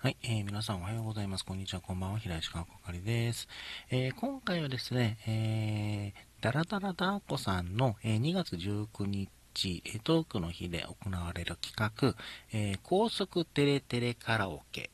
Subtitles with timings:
[0.00, 1.44] はい、えー皆さんおはようございます。
[1.44, 2.20] こんにちは、こんばんは。
[2.20, 3.48] 平石川こかりです。
[3.90, 12.14] えー今回はですね、えー、ダラダラダーコさんの、えー2月19日、えートークの日で行われる企画、
[12.52, 14.90] えー高速テレテレカラオケ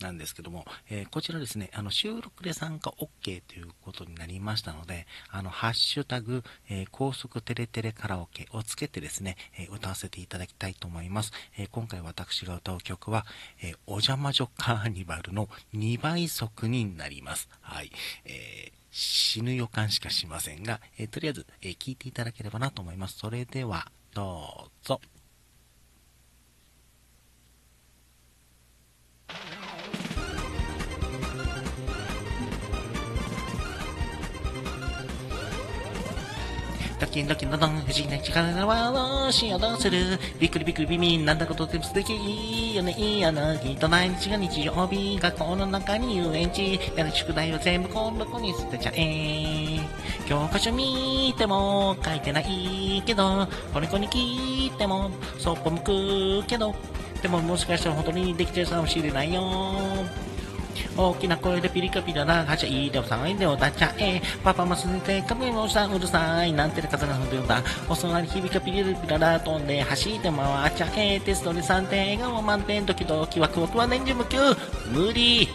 [0.00, 11.32] なんですけども、えーこちらですね、あの、収録で参加 OK ということになりましたので、あの、ハッシュタグ、えー高速テレテレカラオケをつけてですね、えー歌わせていただきたいと思います。
[11.56, 13.26] え今回私が歌う曲は、
[13.62, 17.48] えお邪魔女カーニバルの2倍速になります。
[17.60, 17.90] はい。
[18.24, 23.18] えー死ぬ予感しかしませんが、えとりあえず、え聞いていただければなと思います。
[23.18, 25.00] それでは、どうぞ。
[37.00, 40.18] ドキンドキンドドン、不思議な力ではしようどうする。
[40.40, 43.56] びっくりびっくりビビン、なんだことって素敵いいよね、いいよな。
[43.56, 46.80] きっと毎日が日曜日、学校の中に遊園地。
[46.96, 49.78] やる宿題は全部こんな子に捨てちゃえ。
[50.28, 56.74] 教科書見ても書いてないけど、これ子に聞いてもそっぽ向くけど、
[57.22, 59.42] でももしかしたら本当にできちゃうかもしれないよ。
[60.96, 62.44] 大きな声でピリカピラな。
[62.44, 74.38] はしゃいでお騒いでおだっちゃえパパもすねて髪もさうるさいなんて風が吹んでるんだお空に響かピリピララ飛んで走って回っちゃえテストに3点笑顔満点ドキドキワクワクは年中無休
[74.90, 75.48] 無理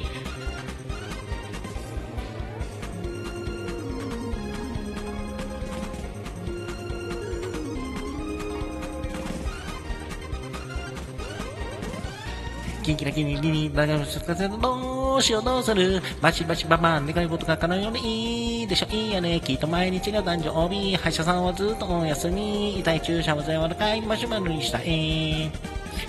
[12.84, 25.50] キンキラキンリリバガスカセどうしようどうするバチバチババン願い事が叶うようにいいでしょいいよねきっと毎日が誕生日歯医者さんはずっとお休み痛い注射は柔らかいマシュマロにしたい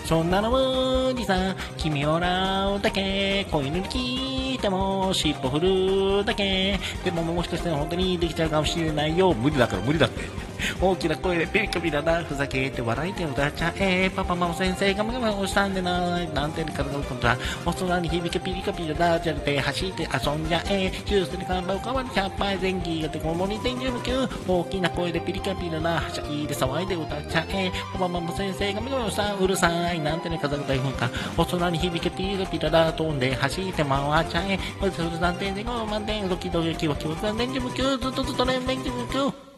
[0.05, 10.44] そんなの無理さ君を笑うだけ子犬に聞いても尻尾振るだけでももしかしたら本当にできちゃうかもしれないよ無理だから無理だって
[10.81, 39.54] 大きな声でピリカピラだふざけて笑いて歌っちゃえパパママ先生がムガムガしたんでななんて体が浮くんだお空に響けピリカピラだじゃれて走って遊んじゃえジュースで看板を変わり100杯前期がてこもり天中無休大きな声でピリカピラだはしゃいで騒いで歌っちゃえパパママ先生がムガムガしたうるさいなんてね風が大噴火お空に響けピリカピラだ飛んで走って回っちゃえそれ3点で5万点ドキドキキワキワキは年中無休ずっとずっと年中無休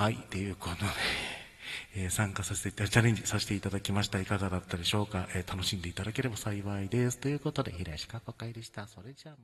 [0.00, 0.80] はい、ということで、
[1.94, 4.18] えー参加させてチャレンジさせていただきました。
[4.18, 7.18] いかがだったでしょうか、えー楽しんでいただければ幸いです。
[7.18, 8.86] ということで、平石かこかいでした。
[8.88, 9.36] それじゃあ。